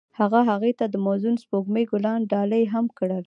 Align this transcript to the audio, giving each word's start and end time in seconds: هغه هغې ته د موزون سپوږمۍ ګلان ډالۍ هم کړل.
هغه 0.19 0.39
هغې 0.49 0.71
ته 0.79 0.85
د 0.89 0.95
موزون 1.05 1.35
سپوږمۍ 1.43 1.83
ګلان 1.91 2.19
ډالۍ 2.31 2.63
هم 2.73 2.85
کړل. 2.97 3.19